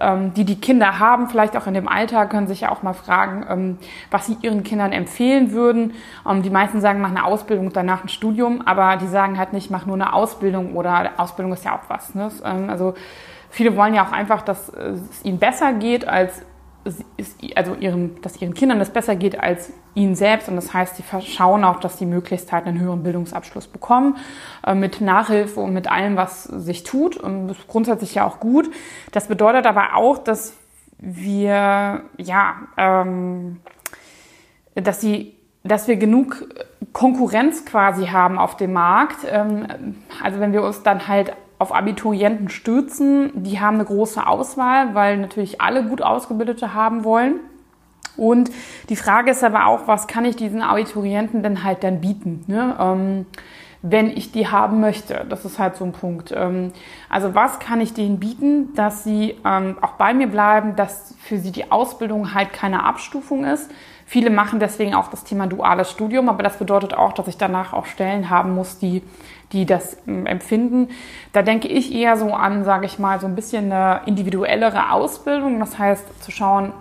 ähm, 0.00 0.34
die, 0.34 0.44
die 0.44 0.60
Kinder 0.60 0.98
haben, 0.98 1.28
vielleicht 1.28 1.56
auch 1.56 1.66
in 1.66 1.74
dem 1.74 1.88
Alter, 1.88 2.26
können 2.26 2.46
sich 2.46 2.62
ja 2.62 2.70
auch 2.70 2.82
mal 2.82 2.92
fragen, 2.92 3.46
ähm, 3.48 3.78
was 4.10 4.26
sie 4.26 4.36
ihren 4.42 4.62
Kindern 4.62 4.92
empfehlen 4.92 5.52
würden. 5.52 5.94
Ähm, 6.28 6.42
die 6.42 6.50
meisten 6.50 6.80
sagen, 6.80 7.00
mach 7.00 7.10
eine 7.10 7.24
Ausbildung 7.24 7.66
und 7.66 7.76
danach 7.76 8.04
ein 8.04 8.08
Studium, 8.08 8.62
aber 8.66 8.96
die 8.96 9.08
sagen 9.08 9.38
halt 9.38 9.52
nicht, 9.52 9.70
mach 9.70 9.86
nur 9.86 9.96
eine 9.96 10.12
Ausbildung 10.12 10.74
oder 10.74 11.12
Ausbildung 11.16 11.52
ist 11.52 11.64
ja 11.64 11.76
auch 11.76 11.88
was. 11.88 12.14
Ne? 12.14 12.30
Ähm, 12.44 12.70
also 12.70 12.94
viele 13.50 13.76
wollen 13.76 13.94
ja 13.94 14.06
auch 14.06 14.12
einfach, 14.12 14.42
dass 14.42 14.68
es 14.68 15.24
ihnen 15.24 15.38
besser 15.38 15.72
geht 15.72 16.06
als 16.08 16.44
also 17.54 17.74
ihren, 17.74 18.20
dass 18.22 18.40
ihren 18.40 18.54
Kindern 18.54 18.78
das 18.78 18.90
besser 18.90 19.14
geht 19.14 19.38
als 19.38 19.72
ihnen 19.94 20.14
selbst. 20.14 20.48
Und 20.48 20.56
das 20.56 20.74
heißt, 20.74 20.96
sie 20.96 21.04
schauen 21.20 21.64
auch, 21.64 21.80
dass 21.80 21.98
sie 21.98 22.06
möglichst 22.06 22.50
halt 22.52 22.66
einen 22.66 22.80
höheren 22.80 23.02
Bildungsabschluss 23.02 23.68
bekommen, 23.68 24.16
äh, 24.66 24.74
mit 24.74 25.00
Nachhilfe 25.00 25.60
und 25.60 25.72
mit 25.72 25.90
allem, 25.90 26.16
was 26.16 26.44
sich 26.44 26.82
tut. 26.82 27.16
Und 27.16 27.48
das 27.48 27.58
ist 27.58 27.68
grundsätzlich 27.68 28.14
ja 28.14 28.26
auch 28.26 28.40
gut. 28.40 28.70
Das 29.12 29.28
bedeutet 29.28 29.66
aber 29.66 29.96
auch, 29.96 30.18
dass 30.18 30.54
wir, 30.98 32.02
ja, 32.16 32.54
ähm, 32.76 33.60
dass 34.74 35.00
sie 35.00 35.36
dass 35.64 35.86
wir 35.86 35.96
genug 35.96 36.44
Konkurrenz 36.92 37.64
quasi 37.64 38.06
haben 38.06 38.38
auf 38.38 38.56
dem 38.56 38.72
Markt. 38.72 39.18
Ähm, 39.28 39.94
also 40.22 40.40
wenn 40.40 40.52
wir 40.52 40.62
uns 40.62 40.82
dann 40.82 41.06
halt 41.08 41.32
auf 41.62 41.72
Abiturienten 41.74 42.48
stürzen. 42.48 43.30
Die 43.44 43.60
haben 43.60 43.76
eine 43.76 43.84
große 43.84 44.26
Auswahl, 44.26 44.94
weil 44.94 45.16
natürlich 45.16 45.60
alle 45.60 45.84
gut 45.84 46.02
ausgebildete 46.02 46.74
haben 46.74 47.04
wollen. 47.04 47.36
Und 48.16 48.50
die 48.88 48.96
Frage 48.96 49.30
ist 49.30 49.42
aber 49.42 49.66
auch, 49.66 49.86
was 49.86 50.06
kann 50.06 50.24
ich 50.24 50.36
diesen 50.36 50.60
Abiturienten 50.60 51.42
denn 51.42 51.64
halt 51.64 51.82
dann 51.84 52.00
bieten? 52.00 52.44
Ne? 52.46 52.76
Ähm, 52.78 53.26
wenn 53.82 54.10
ich 54.10 54.32
die 54.32 54.48
haben 54.48 54.80
möchte. 54.80 55.24
Das 55.28 55.44
ist 55.44 55.58
halt 55.58 55.76
so 55.76 55.84
ein 55.84 55.92
Punkt. 55.92 56.32
Ähm, 56.36 56.72
also 57.08 57.34
was 57.34 57.58
kann 57.58 57.80
ich 57.80 57.94
denen 57.94 58.20
bieten, 58.20 58.74
dass 58.74 59.04
sie 59.04 59.36
ähm, 59.44 59.76
auch 59.80 59.92
bei 59.92 60.14
mir 60.14 60.28
bleiben, 60.28 60.76
dass 60.76 61.14
für 61.20 61.38
sie 61.38 61.52
die 61.52 61.70
Ausbildung 61.70 62.34
halt 62.34 62.52
keine 62.52 62.84
Abstufung 62.84 63.44
ist. 63.44 63.70
Viele 64.12 64.28
machen 64.28 64.60
deswegen 64.60 64.94
auch 64.94 65.08
das 65.08 65.24
Thema 65.24 65.46
duales 65.46 65.90
Studium, 65.90 66.28
aber 66.28 66.42
das 66.42 66.58
bedeutet 66.58 66.92
auch, 66.92 67.14
dass 67.14 67.28
ich 67.28 67.38
danach 67.38 67.72
auch 67.72 67.86
Stellen 67.86 68.28
haben 68.28 68.54
muss, 68.54 68.78
die, 68.78 69.02
die 69.52 69.64
das 69.64 69.96
ähm, 70.06 70.26
empfinden. 70.26 70.90
Da 71.32 71.40
denke 71.40 71.66
ich 71.68 71.94
eher 71.94 72.18
so 72.18 72.34
an, 72.34 72.62
sage 72.62 72.84
ich 72.84 72.98
mal, 72.98 73.20
so 73.20 73.26
ein 73.26 73.34
bisschen 73.34 73.72
eine 73.72 74.02
individuellere 74.04 74.92
Ausbildung. 74.92 75.58
Das 75.60 75.78
heißt, 75.78 76.22
zu 76.22 76.30
schauen, 76.30 76.74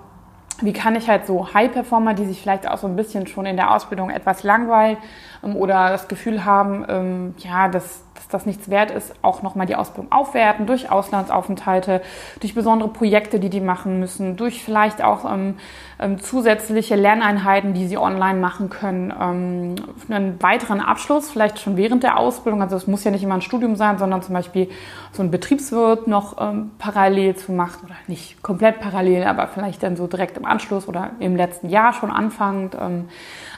wie 0.60 0.74
kann 0.74 0.94
ich 0.98 1.08
halt 1.08 1.26
so 1.26 1.54
High-Performer, 1.54 2.16
die 2.16 2.26
sich 2.26 2.42
vielleicht 2.42 2.68
auch 2.70 2.78
so 2.78 2.88
ein 2.88 2.98
bisschen 2.98 3.26
schon 3.28 3.46
in 3.46 3.56
der 3.56 3.74
Ausbildung 3.74 4.10
etwas 4.10 4.44
langweilen 4.44 4.98
oder 5.42 5.90
das 5.90 6.08
Gefühl 6.08 6.46
haben, 6.46 6.86
ähm, 6.88 7.36
ja, 7.40 7.68
dass, 7.68 8.04
dass 8.14 8.28
das 8.28 8.46
nichts 8.46 8.70
wert 8.70 8.92
ist, 8.92 9.14
auch 9.24 9.42
nochmal 9.42 9.66
die 9.66 9.76
Ausbildung 9.76 10.12
aufwerten 10.12 10.68
durch 10.68 10.92
Auslandsaufenthalte, 10.92 12.02
durch 12.40 12.54
besondere 12.54 12.90
Projekte, 12.90 13.40
die 13.40 13.50
die 13.50 13.60
machen 13.60 14.00
müssen, 14.00 14.38
durch 14.38 14.64
vielleicht 14.64 15.04
auch 15.04 15.32
ähm, 15.32 15.56
ähm, 16.00 16.20
zusätzliche 16.20 16.96
Lerneinheiten, 16.96 17.74
die 17.74 17.88
sie 17.88 17.98
online 17.98 18.40
machen 18.40 18.70
können, 18.70 19.12
ähm, 19.20 19.76
einen 20.10 20.42
weiteren 20.44 20.80
Abschluss, 20.80 21.32
vielleicht 21.32 21.60
schon 21.60 21.76
während 21.76 22.04
der 22.04 22.18
Ausbildung. 22.18 22.62
Also 22.62 22.76
es 22.76 22.86
muss 22.86 23.04
ja 23.04 23.12
nicht 23.12 23.24
immer 23.24 23.36
ein 23.36 23.42
Studium 23.42 23.76
sein, 23.76 23.98
sondern 23.98 24.22
zum 24.22 24.34
Beispiel 24.34 24.70
so 25.12 25.24
ein 25.24 25.32
Betriebswirt 25.32 26.08
noch 26.08 26.40
ähm, 26.40 26.72
parallel 26.78 27.36
zu 27.36 27.52
machen 27.52 27.86
oder 27.86 27.96
nicht 28.08 28.44
komplett 28.44 28.80
parallel, 28.80 29.24
aber 29.24 29.48
vielleicht 29.48 29.82
dann 29.82 29.96
so 29.96 30.06
direkt 30.06 30.38
im 30.38 30.46
Anschluss 30.46 30.88
oder 30.88 31.12
im 31.20 31.36
letzten 31.36 31.70
Jahr 31.70 31.94
schon 31.94 32.12
anfangend. 32.12 32.76
Ähm, 32.80 33.10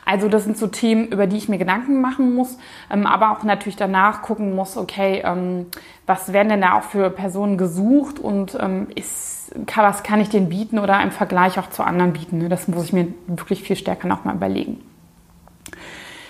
also 0.05 0.27
das 0.27 0.43
sind 0.43 0.57
so 0.57 0.67
Themen, 0.67 1.07
über 1.07 1.27
die 1.27 1.37
ich 1.37 1.49
mir 1.49 1.57
Gedanken 1.57 2.01
machen 2.01 2.35
muss, 2.35 2.57
ähm, 2.91 3.05
aber 3.05 3.31
auch 3.31 3.43
natürlich 3.43 3.75
danach 3.75 4.21
gucken 4.21 4.55
muss, 4.55 4.77
okay, 4.77 5.21
ähm, 5.25 5.67
was 6.05 6.33
werden 6.33 6.49
denn 6.49 6.61
da 6.61 6.77
auch 6.77 6.83
für 6.83 7.09
Personen 7.09 7.57
gesucht 7.57 8.19
und 8.19 8.57
ähm, 8.59 8.87
ist, 8.95 9.51
was 9.75 10.03
kann 10.03 10.19
ich 10.19 10.29
denen 10.29 10.49
bieten 10.49 10.79
oder 10.79 11.01
im 11.01 11.11
Vergleich 11.11 11.59
auch 11.59 11.69
zu 11.69 11.83
anderen 11.83 12.13
bieten. 12.13 12.39
Ne? 12.39 12.49
Das 12.49 12.67
muss 12.67 12.85
ich 12.85 12.93
mir 12.93 13.07
wirklich 13.27 13.63
viel 13.63 13.75
stärker 13.75 14.07
nochmal 14.07 14.35
überlegen. 14.35 14.81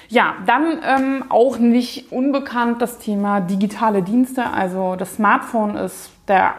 Ja, 0.10 0.36
dann 0.46 0.80
ähm, 0.86 1.26
auch 1.30 1.58
nicht 1.58 2.12
unbekannt 2.12 2.82
das 2.84 3.00
Thema 3.00 3.40
digitale 3.42 4.04
Dienste. 4.04 4.46
Also 4.46 4.96
das 4.96 5.16
Smartphone 5.16 5.76
ist 5.76 6.12
der 6.28 6.54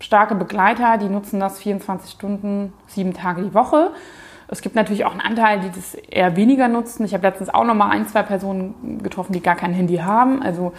starke 0.00 0.34
Begleiter. 0.34 0.98
Die 0.98 1.08
nutzen 1.08 1.38
das 1.38 1.60
24 1.60 2.10
Stunden, 2.10 2.72
sieben 2.88 3.14
Tage 3.14 3.42
die 3.42 3.54
Woche. 3.54 3.92
Es 4.48 4.62
gibt 4.62 4.74
natürlich 4.74 5.04
auch 5.04 5.12
einen 5.12 5.20
Anteil, 5.20 5.60
die 5.60 5.70
das 5.70 5.94
eher 5.94 6.34
weniger 6.36 6.68
nutzen. 6.68 7.04
Ich 7.04 7.12
habe 7.12 7.26
letztens 7.26 7.50
auch 7.50 7.64
noch 7.64 7.74
mal 7.74 7.90
ein, 7.90 8.06
zwei 8.06 8.22
Personen 8.22 9.00
getroffen, 9.02 9.32
die 9.32 9.42
gar 9.42 9.56
kein 9.56 9.74
Handy 9.74 9.98
haben. 9.98 10.42
Also, 10.42 10.72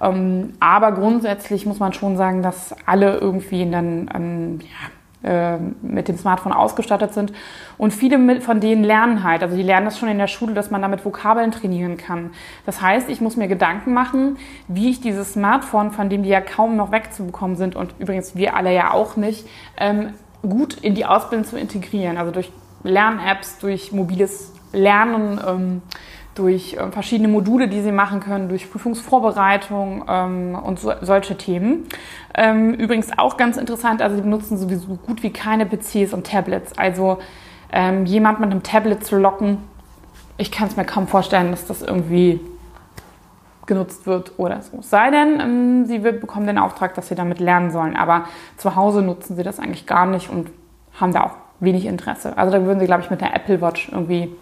ähm, 0.00 0.54
aber 0.58 0.92
grundsätzlich 0.92 1.66
muss 1.66 1.78
man 1.78 1.92
schon 1.92 2.16
sagen, 2.16 2.42
dass 2.42 2.74
alle 2.86 3.18
irgendwie 3.18 3.70
dann 3.70 4.10
ähm, 4.14 4.58
ja, 4.60 4.88
äh, 5.22 5.58
mit 5.82 6.08
dem 6.08 6.16
Smartphone 6.16 6.54
ausgestattet 6.54 7.12
sind. 7.12 7.34
Und 7.76 7.92
viele 7.92 8.40
von 8.40 8.58
denen 8.58 8.82
lernen 8.82 9.22
halt. 9.22 9.42
Also 9.42 9.54
die 9.54 9.62
lernen 9.62 9.84
das 9.84 9.98
schon 9.98 10.08
in 10.08 10.16
der 10.16 10.26
Schule, 10.26 10.54
dass 10.54 10.70
man 10.70 10.80
damit 10.80 11.04
Vokabeln 11.04 11.52
trainieren 11.52 11.98
kann. 11.98 12.30
Das 12.64 12.80
heißt, 12.80 13.10
ich 13.10 13.20
muss 13.20 13.36
mir 13.36 13.46
Gedanken 13.46 13.92
machen, 13.92 14.38
wie 14.66 14.88
ich 14.88 15.02
dieses 15.02 15.34
Smartphone, 15.34 15.90
von 15.90 16.08
dem 16.08 16.22
die 16.22 16.30
ja 16.30 16.40
kaum 16.40 16.74
noch 16.76 16.90
wegzubekommen 16.90 17.56
sind 17.56 17.76
und 17.76 17.94
übrigens 17.98 18.34
wir 18.34 18.56
alle 18.56 18.74
ja 18.74 18.94
auch 18.94 19.16
nicht, 19.16 19.46
ähm, 19.76 20.14
gut 20.40 20.78
in 20.80 20.94
die 20.94 21.04
Ausbildung 21.04 21.46
zu 21.46 21.58
integrieren. 21.58 22.16
Also 22.16 22.32
durch 22.32 22.50
Lern-Apps, 22.82 23.58
durch 23.58 23.92
mobiles 23.92 24.52
Lernen, 24.72 25.40
ähm, 25.46 25.82
durch 26.34 26.74
äh, 26.74 26.90
verschiedene 26.90 27.28
Module, 27.28 27.68
die 27.68 27.80
sie 27.82 27.92
machen 27.92 28.20
können, 28.20 28.48
durch 28.48 28.70
Prüfungsvorbereitung 28.70 30.04
ähm, 30.08 30.58
und 30.62 30.78
so, 30.78 30.92
solche 31.02 31.36
Themen. 31.36 31.86
Ähm, 32.34 32.74
übrigens 32.74 33.10
auch 33.18 33.36
ganz 33.36 33.56
interessant, 33.56 34.00
also 34.00 34.16
sie 34.16 34.22
benutzen 34.22 34.56
sowieso 34.56 34.96
gut 34.96 35.22
wie 35.22 35.32
keine 35.32 35.66
PCs 35.66 36.12
und 36.12 36.26
Tablets. 36.26 36.78
Also 36.78 37.18
ähm, 37.72 38.06
jemand 38.06 38.40
mit 38.40 38.50
einem 38.50 38.62
Tablet 38.62 39.04
zu 39.04 39.16
locken, 39.16 39.58
ich 40.38 40.50
kann 40.50 40.68
es 40.68 40.76
mir 40.76 40.84
kaum 40.84 41.06
vorstellen, 41.06 41.50
dass 41.50 41.66
das 41.66 41.82
irgendwie 41.82 42.40
genutzt 43.66 44.06
wird 44.06 44.32
oder 44.38 44.62
so. 44.62 44.78
Sei 44.80 45.10
denn, 45.10 45.40
ähm, 45.40 45.84
sie 45.86 45.98
bekommen 45.98 46.46
den 46.46 46.58
Auftrag, 46.58 46.94
dass 46.94 47.08
sie 47.08 47.14
damit 47.14 47.38
lernen 47.38 47.70
sollen. 47.70 47.96
Aber 47.96 48.24
zu 48.56 48.74
Hause 48.74 49.02
nutzen 49.02 49.36
sie 49.36 49.42
das 49.42 49.60
eigentlich 49.60 49.86
gar 49.86 50.06
nicht 50.06 50.30
und 50.30 50.50
haben 50.98 51.12
da 51.12 51.24
auch 51.24 51.36
wenig 51.60 51.86
Interesse. 51.86 52.36
Also 52.36 52.52
da 52.52 52.64
würden 52.64 52.80
sie, 52.80 52.86
glaube 52.86 53.02
ich, 53.02 53.10
mit 53.10 53.20
der 53.20 53.34
Apple 53.34 53.60
Watch 53.60 53.88
irgendwie 53.90 54.34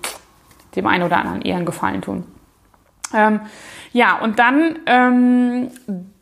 dem 0.76 0.86
einen 0.86 1.04
oder 1.04 1.18
anderen 1.18 1.42
eher 1.42 1.56
einen 1.56 1.66
Gefallen 1.66 2.02
tun. 2.02 2.24
Ähm, 3.14 3.40
ja, 3.92 4.18
und 4.18 4.38
dann 4.38 4.78
ähm, 4.86 5.70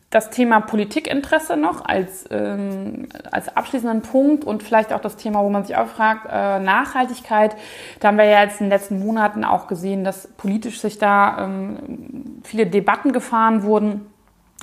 das 0.09 0.29
Thema 0.29 0.61
Politikinteresse 0.61 1.57
noch 1.57 1.83
als, 1.83 2.25
ähm, 2.31 3.09
als 3.29 3.55
abschließenden 3.55 4.01
Punkt 4.03 4.45
und 4.45 4.63
vielleicht 4.63 4.93
auch 4.93 5.01
das 5.01 5.17
Thema, 5.17 5.43
wo 5.43 5.49
man 5.49 5.65
sich 5.65 5.75
auch 5.75 5.87
fragt, 5.87 6.27
äh, 6.31 6.59
Nachhaltigkeit. 6.59 7.55
Da 7.99 8.07
haben 8.07 8.17
wir 8.17 8.25
ja 8.25 8.41
jetzt 8.41 8.61
in 8.61 8.67
den 8.67 8.71
letzten 8.71 8.99
Monaten 8.99 9.43
auch 9.43 9.67
gesehen, 9.67 10.05
dass 10.05 10.27
politisch 10.37 10.79
sich 10.79 10.97
da 10.97 11.43
ähm, 11.43 12.41
viele 12.43 12.67
Debatten 12.67 13.11
gefahren 13.11 13.63
wurden. 13.63 14.05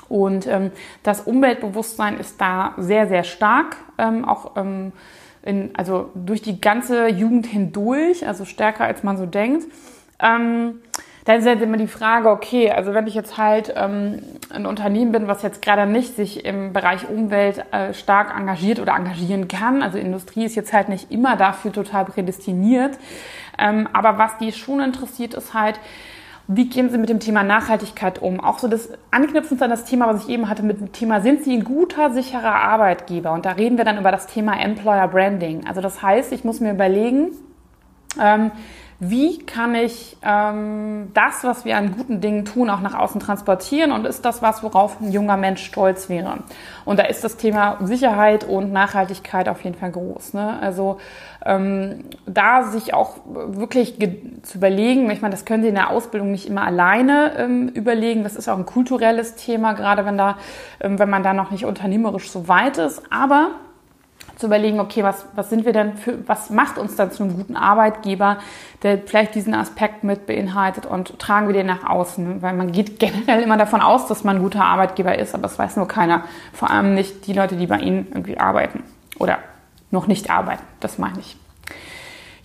Und 0.09 0.47
ähm, 0.47 0.71
das 1.03 1.23
Umweltbewusstsein 1.23 2.19
ist 2.19 2.41
da 2.41 2.75
sehr, 2.79 3.07
sehr 3.07 3.25
stark. 3.25 3.77
Ähm, 3.99 4.25
auch 4.25 4.57
ähm, 4.57 4.93
in, 5.45 5.71
also 5.77 6.11
durch 6.15 6.43
die 6.43 6.61
ganze 6.61 7.09
Jugend 7.09 7.47
hindurch, 7.47 8.27
also 8.27 8.45
stärker 8.45 8.85
als 8.85 9.03
man 9.03 9.17
so 9.17 9.27
denkt. 9.27 9.67
Ähm, 10.21 10.81
dann 11.25 11.39
ist 11.39 11.47
halt 11.47 11.63
immer 11.63 11.79
die 11.79 11.87
Frage, 11.87 12.29
okay, 12.29 12.71
also 12.71 12.93
wenn 12.93 13.07
ich 13.07 13.15
jetzt 13.15 13.39
halt 13.39 13.73
ähm, 13.77 14.21
ein 14.51 14.67
Unternehmen 14.67 15.11
bin, 15.13 15.27
was 15.27 15.43
jetzt 15.43 15.63
gerade 15.63 15.87
nicht 15.91 16.17
sich 16.17 16.45
im 16.45 16.75
Bereich 16.75 17.09
Umwelt 17.09 17.65
äh, 17.73 17.95
stark 17.95 18.37
engagiert 18.39 18.79
oder 18.79 18.95
engagieren 18.95 19.49
kann, 19.49 19.83
also 19.83 19.97
Industrie 19.97 20.45
ist 20.45 20.55
jetzt 20.55 20.75
halt 20.75 20.91
nicht 20.91 21.11
immer 21.11 21.37
dafür 21.37 21.73
total 21.73 22.05
prädestiniert, 22.05 22.99
ähm, 23.59 23.89
aber 23.95 24.19
was 24.19 24.37
die 24.37 24.53
schon 24.53 24.81
interessiert, 24.81 25.33
ist 25.33 25.55
halt, 25.55 25.81
wie 26.47 26.69
gehen 26.69 26.91
Sie 26.91 26.99
mit 26.99 27.09
dem 27.09 27.21
Thema 27.21 27.43
Nachhaltigkeit 27.43 28.21
um? 28.21 28.41
Auch 28.41 28.59
so 28.59 28.69
das 28.69 28.91
anknüpfend 29.11 29.63
an 29.63 29.71
das 29.71 29.85
Thema, 29.85 30.07
was 30.07 30.25
ich 30.25 30.29
eben 30.29 30.49
hatte 30.49 30.63
mit 30.63 30.79
dem 30.79 30.93
Thema, 30.93 31.21
sind 31.23 31.43
Sie 31.43 31.55
ein 31.55 31.65
guter, 31.65 32.13
sicherer 32.13 32.55
Arbeitgeber? 32.55 33.33
Und 33.33 33.47
da 33.47 33.53
reden 33.53 33.79
wir 33.79 33.85
dann 33.85 33.99
über 33.99 34.11
das 34.11 34.27
Thema 34.27 34.61
Employer 34.61 35.09
Branding. 35.09 35.67
Also 35.67 35.81
das 35.81 36.03
heißt, 36.03 36.33
ich 36.33 36.45
muss 36.45 36.61
mir 36.61 36.73
überlegen, 36.73 37.31
ähm, 38.23 38.51
wie 39.01 39.39
kann 39.39 39.75
ich 39.75 40.17
ähm, 40.23 41.11
das, 41.15 41.43
was 41.43 41.65
wir 41.65 41.77
an 41.77 41.95
guten 41.97 42.21
Dingen 42.21 42.45
tun, 42.45 42.71
auch 42.71 42.81
nach 42.81 42.95
außen 42.95 43.21
transportieren 43.21 43.91
und 43.91 44.07
ist 44.07 44.25
das 44.25 44.41
was, 44.41 44.63
worauf 44.63 45.01
ein 45.01 45.11
junger 45.11 45.37
Mensch 45.37 45.65
stolz 45.65 46.09
wäre? 46.09 46.39
Und 46.85 46.99
da 47.01 47.05
ist 47.05 47.25
das 47.25 47.37
Thema 47.37 47.79
Sicherheit 47.83 48.45
und 48.45 48.73
Nachhaltigkeit 48.73 49.49
auf 49.49 49.63
jeden 49.63 49.77
Fall 49.77 49.91
groß. 49.91 50.35
Ne? 50.35 50.59
Also 50.61 50.99
ähm, 51.45 52.05
da 52.27 52.63
sich 52.63 52.95
auch 52.95 53.17
wirklich 53.27 53.99
zu 54.43 54.59
überlegen, 54.59 55.11
ich 55.11 55.21
meine, 55.21 55.35
das 55.35 55.45
können 55.45 55.65
Sie 55.65 55.69
in 55.69 55.75
der 55.75 55.91
Ausbildung 55.91 56.31
nicht 56.31 56.47
immer 56.47 56.63
alleine 56.63 57.33
ähm, 57.37 57.69
überlegen, 57.69 58.23
das 58.23 58.37
ist 58.37 58.49
auch 58.49 58.57
ein 58.57 58.67
kulturelles 58.67 59.35
Thema, 59.35 59.73
gerade 59.73 60.07
wenn 60.07 60.17
da, 60.17 60.39
ähm, 60.81 61.01
wenn 61.01 61.11
man 61.11 61.25
da 61.25 61.35
noch 61.35 61.51
nicht 61.51 61.65
unternehmerisch 61.65 62.31
so 62.31 62.47
weit 62.47 62.79
ist, 62.79 63.03
aber 63.11 63.51
zu 64.37 64.47
überlegen, 64.47 64.81
okay, 64.81 65.03
was, 65.03 65.27
was 65.35 65.51
sind 65.51 65.65
wir 65.65 65.73
denn 65.73 65.97
für, 65.97 66.27
was 66.29 66.51
macht 66.51 66.79
uns 66.79 66.97
dann 66.97 67.11
zu 67.13 67.23
einem 67.23 67.37
guten 67.37 67.57
Arbeitgeber, 67.57 68.39
der 68.83 68.99
vielleicht 68.99 69.35
diesen 69.35 69.55
Aspekt 69.55 70.05
mit 70.05 70.27
beinhaltet 70.27 70.87
und 70.87 71.19
tragen 71.19 71.47
wir 71.47 71.55
den 71.55 71.67
nach 71.67 71.89
außen, 71.89 72.43
weil 72.43 72.55
man 72.55 72.73
geht 72.73 72.99
generell 72.99 73.43
immer 73.43 73.57
davon 73.57 73.81
aus, 73.81 74.07
dass 74.07 74.25
man 74.25 74.37
ein 74.37 74.43
guter 74.43 74.65
Arbeitgeber 74.65 75.19
ist, 75.19 75.35
aber 75.35 75.45
das 75.45 75.59
weiß 75.59 75.77
nur 75.77 75.89
keiner, 75.89 76.25
vor 76.53 76.71
allem 76.71 76.95
nicht 76.95 77.27
die 77.27 77.33
Leute, 77.33 77.57
die 77.57 77.67
bei 77.67 77.79
Ihnen 77.79 78.07
irgendwie 78.11 78.39
arbeiten 78.39 78.83
oder 79.19 79.39
noch 79.91 80.07
nicht 80.07 80.31
arbeiten, 80.31 80.63
das 80.81 80.99
meine 80.99 81.21
ich. 81.21 81.37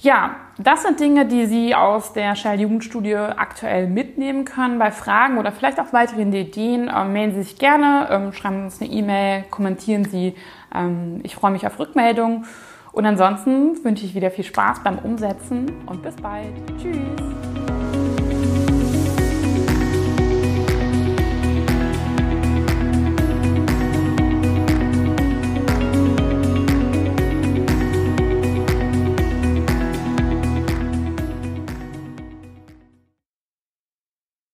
Ja, 0.01 0.37
das 0.57 0.83
sind 0.83 1.01
Dinge, 1.01 1.25
die 1.25 1.45
Sie 1.45 1.75
aus 1.75 2.13
der 2.13 2.33
Shell 2.35 2.61
Jugendstudie 2.61 3.15
aktuell 3.15 3.87
mitnehmen 3.87 4.45
können. 4.45 4.79
Bei 4.79 4.91
Fragen 4.91 5.37
oder 5.37 5.51
vielleicht 5.51 5.77
auch 5.77 5.91
weiteren 5.91 6.31
Ideen 6.31 6.87
äh, 6.87 7.03
melden 7.03 7.35
Sie 7.35 7.43
sich 7.43 7.59
gerne, 7.59 8.07
ähm, 8.09 8.31
schreiben 8.31 8.63
uns 8.63 8.79
eine 8.79 8.89
E-Mail, 8.89 9.43
kommentieren 9.49 10.05
Sie. 10.05 10.35
Ähm, 10.73 11.19
ich 11.23 11.35
freue 11.35 11.51
mich 11.51 11.67
auf 11.67 11.77
Rückmeldungen. 11.79 12.45
Und 12.93 13.05
ansonsten 13.05 13.83
wünsche 13.83 14.05
ich 14.05 14.15
wieder 14.15 14.31
viel 14.31 14.45
Spaß 14.45 14.83
beim 14.83 14.99
Umsetzen 14.99 15.69
und 15.85 16.01
bis 16.01 16.15
bald. 16.15 16.47
Tschüss. 16.81 17.48